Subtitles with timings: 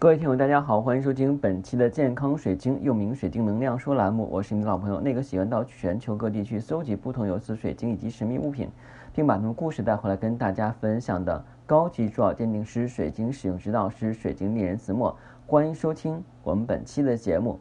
[0.00, 4.26] 各位听友，大家好，欢迎收听本期的健康水晶，又名水晶能量说栏目。
[4.32, 8.70] 我是你的老朋友，那个喜欢到全球各地去搜集不同有色水晶以及神秘物品，
[9.12, 15.14] 并把他们故事带回来跟大家分享的高级珠宝鉴定师、水晶使用指导师、水晶猎人子墨。
[15.46, 17.60] 欢迎收听我们本期的节目。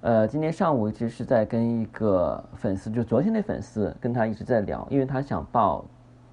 [0.00, 5.84] 呃，今天上午一直是在跟一个粉丝，就昨天的粉丝，跟他一直在聊，因为他想报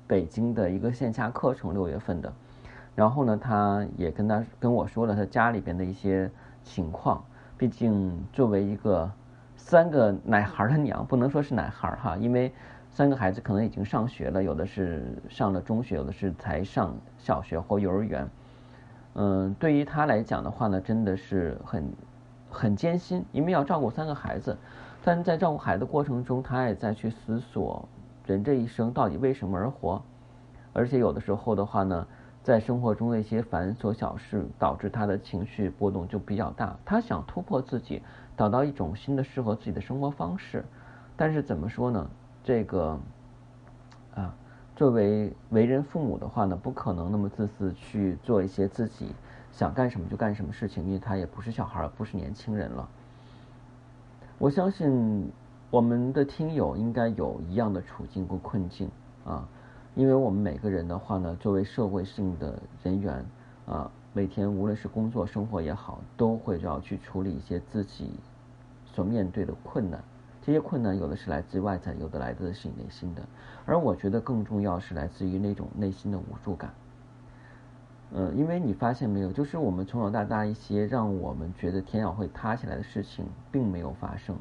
[0.05, 2.31] 北京的一个线下课程，六月份的。
[2.95, 6.31] 然后呢，他也跟他跟我说了他家里边的一些
[6.63, 7.21] 情况。
[7.57, 9.09] 毕竟作为一个
[9.57, 12.53] 三个奶孩的娘，不能说是奶孩哈，因为
[12.89, 18.29] 三个孩子可能已经上学了，有的是上了中学，有的是才上小学或幼儿园。
[19.15, 21.93] 嗯，对于他来讲的话呢，真的是很
[22.49, 24.57] 很艰辛，因为要照顾三个孩子。
[25.03, 27.87] 但在照顾孩子过程中，他也在去思索
[28.25, 30.01] 人这一生到底为什么而活。
[30.73, 32.07] 而且有的时候的话呢。
[32.45, 36.77] 在生活中的一些繁琐小事，导致他的情绪波动就比较大。
[36.85, 38.03] 他想突破自己，
[38.37, 40.63] 找到一种新的适合自己的生活方式。
[41.17, 42.07] 但是怎么说呢？
[42.43, 42.99] 这个
[44.13, 44.35] 啊，
[44.75, 49.07] 作为为人父母的话呢，不可能那么自私去做一些自己
[49.51, 52.87] 想干什么就干什么事情，因为他也不是小孩，不是年轻人了。
[54.37, 55.31] 我相信
[55.71, 58.87] 我们的听友应该有一样的处境跟困境
[59.25, 59.49] 啊。
[59.95, 63.25] 因为我们每个人的话呢，作为社会性的人员，
[63.65, 68.11] 啊，每天无论是工作、生活也好，都会要去处理一些自己
[68.85, 70.03] 所面对的困难。
[70.41, 73.21] 这些困难有的是来自外在，有的来自是你内心的。
[73.65, 76.73] 而我觉得更重要是来自于那种内心的无助感。
[78.11, 84.35] 嗯，因为你发现没有，就是我们从小到大一些让我们觉得天要会塌下来的事情，并没有发生。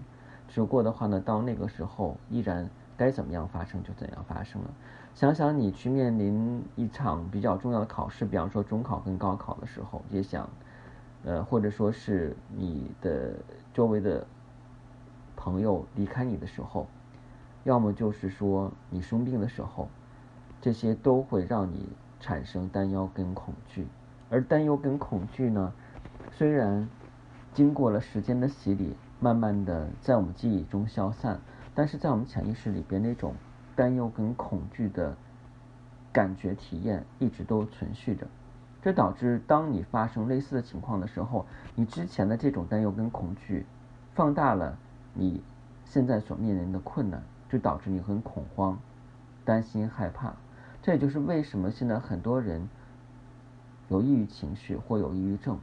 [0.48, 4.70] 只不过的话呢，到那个时候，依然该怎么样发生就怎样发生了。
[5.14, 10.48] 想想你去面临一场比较重要的考试，比方说中考跟高考的时候，也想，
[11.24, 13.34] 呃，或者说是你的
[13.72, 14.26] 周围的
[15.36, 16.86] 朋友离开你的时候，
[17.62, 19.88] 要么就是说你生病的时候，
[20.60, 21.88] 这些都会让你
[22.18, 23.86] 产生担忧跟恐惧。
[24.30, 25.72] 而担忧跟恐惧呢，
[26.32, 26.88] 虽然
[27.52, 31.38] 经过了时间的洗礼，慢慢的在我们记忆中消散，
[31.74, 33.34] 但是在我们潜意识里边那种。
[33.76, 35.16] 担忧跟恐惧的
[36.12, 38.24] 感觉体验一直都存续着，
[38.80, 43.66] 这导致当你发生类似的情况的时候，你之前的这种担忧跟恐惧
[44.14, 44.78] 放大了
[45.12, 45.42] 你
[45.84, 48.78] 现在所面临的困难，就导致你很恐慌、
[49.44, 50.34] 担心、害怕。
[50.80, 52.68] 这也就是为什么现在很多人
[53.88, 55.58] 有抑郁情绪或有抑郁症。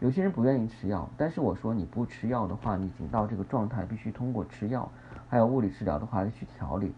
[0.00, 4.88] 有些人不愿意吃药，但是我说你不吃药的话，你已经到这个状态，必须通过吃药。
[5.28, 6.94] 还有物理治疗的话去调理，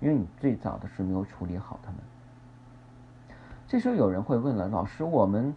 [0.00, 2.00] 因为你最早的是没有处理好他们。
[3.66, 5.54] 这时候有人会问了，老师，我们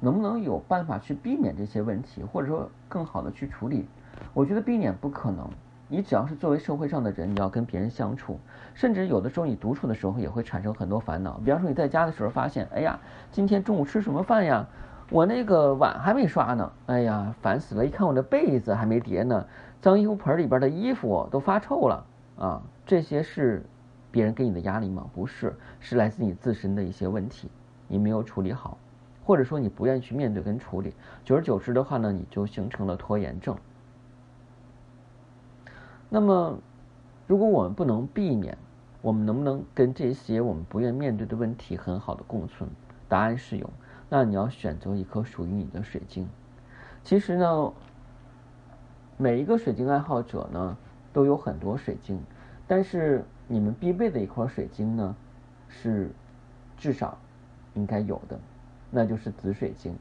[0.00, 3.86] 能不能有办法去避免这些问题，或者说更好的去处理？
[4.32, 5.46] 我觉得避免不可能。
[5.88, 8.40] 你只要是作为社会上的人，你要跟别人相处，
[8.72, 11.38] 甚至有的时候你独处的时候也会产生很多烦恼。
[11.44, 12.98] 比方说你在家的时候发现，哎呀，
[13.30, 14.66] 今天中午吃什么饭呀？
[15.10, 17.84] 我那个碗还没刷呢，哎呀，烦死了！
[17.84, 19.46] 一看我的被子还没叠呢。
[19.80, 22.06] 脏衣服盆里边的衣服都发臭了
[22.38, 22.62] 啊！
[22.86, 23.62] 这些是
[24.10, 25.06] 别人给你的压力吗？
[25.14, 27.50] 不是，是来自你自身的一些问题，
[27.86, 28.78] 你没有处理好，
[29.24, 33.54] 或者说你不愿意去面对跟处理，久而久之的话呢，你就形成了拖延症。
[36.08, 36.58] 那么，
[37.26, 38.56] 如果我们不能避免，
[39.02, 42.70] 我们能不能跟这些我们不愿面对的问题很好的共存？
[43.06, 43.70] 答案是有。
[44.16, 46.28] 那你要选择一颗属于你的水晶。
[47.02, 47.72] 其实呢。
[49.16, 50.76] 每一个水晶爱好者呢，
[51.12, 52.20] 都有很多水晶，
[52.66, 55.14] 但是你们必备的一块水晶呢，
[55.68, 56.10] 是
[56.76, 57.16] 至少
[57.74, 58.36] 应该有的，
[58.90, 59.96] 那就是紫水晶。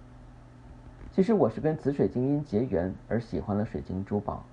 [1.12, 4.44] 其实我是跟紫水晶因结缘而喜欢了水晶珠宝，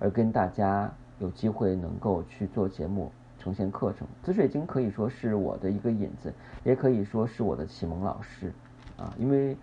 [0.00, 4.08] 而跟大家有机会能够去做节目呈现课程。
[4.24, 6.34] 紫水晶可以说是我的一个引子，
[6.64, 8.52] 也可以说是我的启蒙老师
[9.00, 9.56] 啊，因为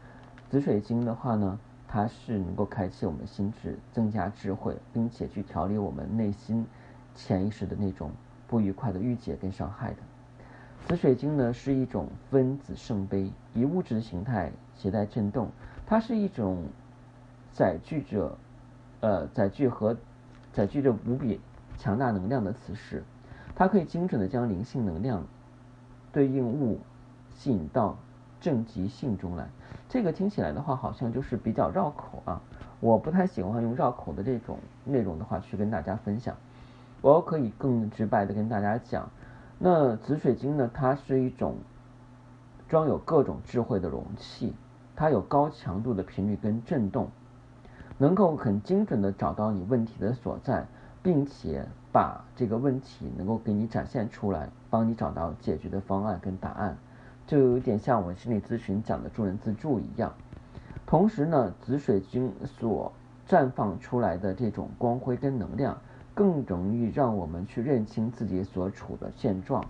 [0.50, 1.58] 紫水晶的话呢。
[1.90, 6.66] 它是能够开启我们心智，增加智慧，并且去调理我们内心
[7.16, 8.12] 潜意识的那种
[8.46, 9.98] 不愉快的郁结跟伤害的。
[10.86, 15.50] 紫水晶呢是一种分子圣杯，以物质的形态携带震动，
[15.86, 16.66] 它是一种
[17.54, 18.38] 载具着
[19.00, 19.96] 呃载具和
[20.52, 21.40] 载具着无比
[21.78, 23.02] 强大能量的磁石，
[23.56, 25.26] 它可以精准的将灵性能量
[26.12, 26.82] 对应物
[27.34, 27.98] 吸引到。
[28.40, 29.48] 正极性中来，
[29.90, 32.42] 这个听起来的话好像就是比较绕口啊，
[32.80, 36.36] 我不太喜欢用绕口的这种内容的话去跟大家分享。
[37.02, 39.10] 我可以更直白的跟大家讲，
[39.60, 41.56] 那紫水晶呢，它是一种
[42.68, 44.54] 装有各种智慧的容器，
[44.96, 47.08] 它有高强度的频率跟震动，
[47.98, 50.66] 能够很精准的找到你问题的所在，
[51.04, 56.78] 并且把这个问题能够给你展现出来，帮你找到解决的方案跟答案，
[57.28, 60.14] 就有点像我心理咨询讲的助人自助一样。
[60.86, 62.92] 同时呢，紫水晶所
[63.28, 65.78] 绽放出来的这种光辉跟能量，
[66.16, 69.66] 更容易让我们去认清自己所处的现状。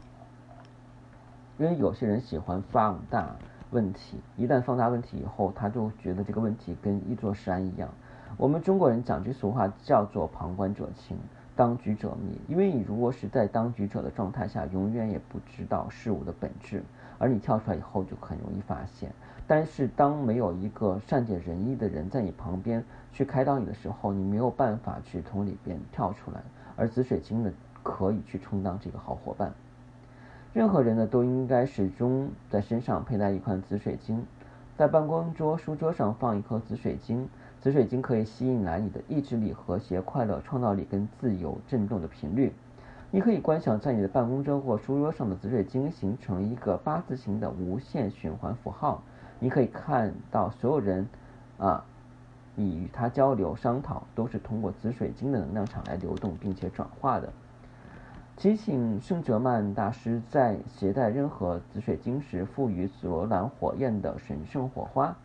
[1.57, 3.35] 因为有些人喜欢放大
[3.71, 7.89] 问题，一旦放大问题以后，他就觉得这个问题跟一座山一样。
[8.37, 11.17] 我们中国人讲句俗话，叫做“旁观者清，
[11.55, 12.39] 当局者迷”。
[12.47, 16.83] 因为你如果是在当局者的状态下，永远也不知道事物的本质，
[17.17, 19.11] 而你跳出来以后，就很容易发现。
[19.47, 22.83] 但是，当没有一个善解人意的人在你旁边
[23.13, 26.41] 去开导你的时候，你没有办法去从里边跳出来。
[26.75, 29.53] 而紫水晶呢，可以去充当这个好伙伴。
[30.53, 34.25] 任何人呢，都应该始终在身上佩戴一块紫水晶，
[34.75, 37.29] 在办公桌、书桌上放一颗紫水晶。
[37.61, 42.53] 紫水晶可以吸引来你的意志力、和谐、快乐、创造力跟自由振动的频率。
[43.09, 49.01] 你可以观想在你的办公桌或书桌上的紫水晶形成一个八字形的无限循环符号。
[49.39, 51.07] 你可以看到所有人，
[51.57, 51.85] 啊，
[52.55, 57.31] 你与他交流商讨都是通过紫水晶的能量场来流动并且转化的。
[58.35, 65.15] 提醒圣哲曼大师在携带任何紫水晶时，赋予紫罗兰火焰的神圣火花。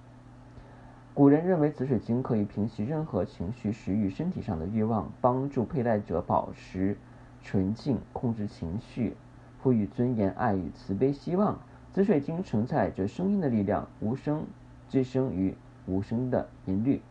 [1.12, 6.96] 古人认为紫水晶可以平息任何情绪、食欲、身体上的欲望，帮助佩戴者保持
[7.42, 9.16] 纯净，控制情绪，
[9.60, 11.58] 赋予尊严、爱与慈悲、希望。
[11.92, 14.46] 紫水晶承载着声音的力量，无声
[14.88, 15.54] 之声与
[15.86, 17.02] 无声的音律。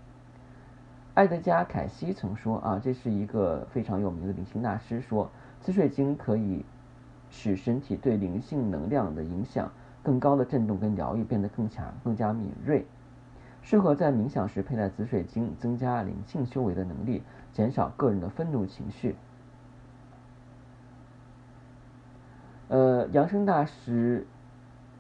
[1.14, 5.30] 爱德加·凯西曾说：“啊，这是一个非常有名的灵性大师说，
[5.60, 6.66] 紫水晶可以
[7.30, 12.86] 使身体对灵性能量的影响更高的震动跟疗愈变得更强、更加敏锐。
[13.62, 17.22] 适合在冥想时佩戴紫水晶，增加灵性修为的能力，
[17.54, 19.16] 减少个人的愤怒情绪。”
[23.08, 24.26] 扬声大师。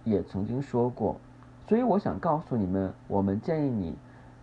[0.04, 1.18] 也曾经说过，
[1.68, 3.96] 所以我想告诉你们，我们建议你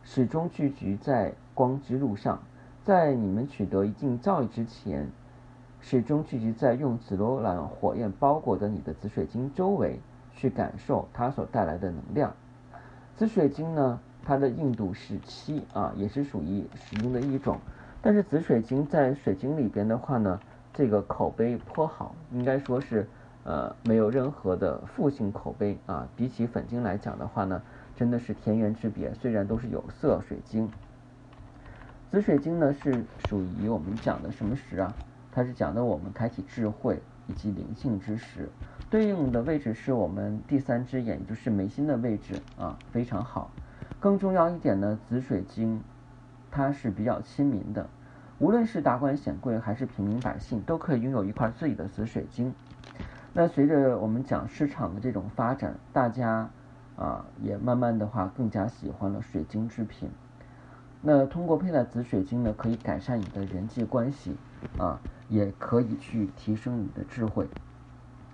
[0.04, 2.38] 始终聚集在光之路上，
[2.84, 5.08] 在你们取得一定造诣之前，
[5.80, 9.98] 始终聚集在用紫罗兰火焰包裹的你的紫水晶周围，
[10.36, 12.32] 去感受它所带来的能量。
[13.16, 17.58] 紫水晶呢，它的硬度是七啊，也是属于石英的一种，
[18.00, 20.38] 但是紫水晶在水晶里边的话呢，
[20.72, 23.08] 这个口碑颇好，应该说是。
[23.48, 26.06] 呃，没有任何的负性口碑啊。
[26.14, 27.62] 比起粉晶来讲的话呢，
[27.96, 29.14] 真的是天渊之别。
[29.14, 30.70] 虽然都是有色水晶，
[32.10, 34.92] 紫水晶呢是属于我们讲的什么石啊？
[35.32, 38.50] 它是讲的我们开启智慧以及灵性之石，
[38.90, 43.50] 对应的位置是我们第三只眼，也就是眉心的位置啊，非常好。
[43.98, 45.80] 更重要一点呢，紫水晶
[46.50, 47.88] 它是比较亲民的，
[48.40, 52.52] 无论是达官显贵还是平民百姓，都可以拥有一块自己的紫水晶。
[53.40, 56.50] 那随着我们讲市场的这种发展，大家
[56.96, 60.10] 啊也慢慢的话更加喜欢了水晶制品。
[61.00, 64.34] 那通过佩戴紫水晶呢，可以改善你的人际关系
[64.76, 64.98] 啊，
[65.28, 67.46] 也可以去提升你的智慧。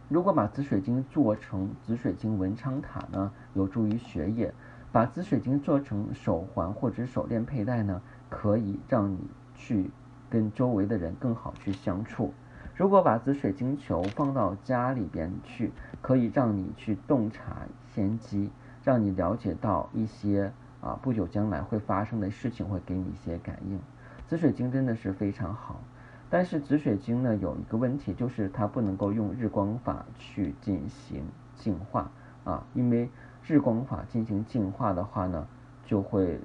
[0.08, 4.54] 如果把紫水晶做成紫水晶文昌塔呢，有助于学业；
[4.90, 9.18] 把紫水晶做成手环或者手链佩戴呢，可以让你
[9.54, 9.90] 去
[10.30, 12.32] 跟周围的人更好去相处。
[12.76, 15.70] 如果把紫水晶球放到家里边去，
[16.02, 18.50] 可以让你去洞察先机，
[18.82, 23.78] 让你了解到一些啊不久将来会发生的事情，会给你一些感应。
[24.26, 25.80] 紫水晶真的是非常好，
[26.28, 32.10] 但是紫水晶呢有一个问题，就是它不能够用日光法去进行净化
[32.42, 33.08] 啊，因为
[33.46, 35.46] 日光法进行净化的话呢，
[35.86, 36.40] 就会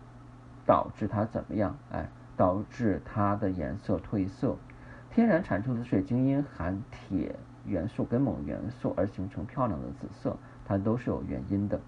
[0.67, 1.75] 导致它怎么样？
[1.91, 2.07] 哎，
[2.37, 4.55] 导致它的颜色褪色。
[5.11, 7.35] 天然产出的水晶因含铁
[7.65, 11.79] 元素跟锰元素而形成漂亮的紫色，它都是有原因的。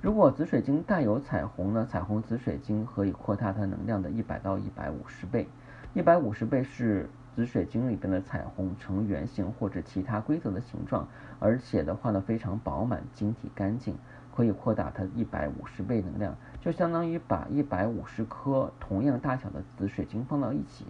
[0.00, 1.88] 如果紫水晶带有彩虹呢？
[1.90, 5.48] 彩虹紫水晶可以扩大它能量的一百到一百五十倍，
[5.94, 11.08] 一百五十倍是紫水晶里边的彩虹呈圆形或者其他规则的形状，
[11.40, 13.96] 而且的话呢非常饱满、晶体干净，
[14.36, 20.84] 可以扩大它一百五十倍能量，就相当于把一百五十颗同样大小的紫水晶放到一起。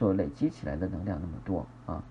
[0.00, 2.02] 所累积起来的能量那么多啊！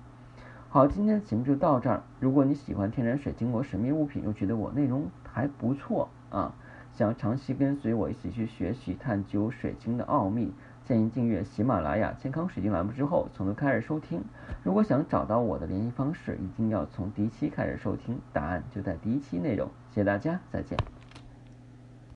[0.70, 2.04] 好，今天的节目就到这儿。
[2.20, 6.54] 如果你喜欢天然水晶或神秘物品，又觉得我内容还不错啊，
[6.94, 10.54] 想长期跟随我一起去学习探究水晶的奥秘，
[10.86, 14.24] 建议订阅喜马拉雅健康水晶栏目之后，从头开始收听。
[14.62, 19.68] 如果想找到我的联系方式，一定要从第一期开始收听，答案就在第一期内容。
[19.90, 20.78] 谢谢大家，再见。